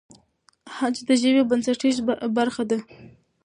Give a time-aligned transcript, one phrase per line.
[0.73, 2.01] خج د ژبې بنسټیزه
[2.37, 2.77] برخه ده.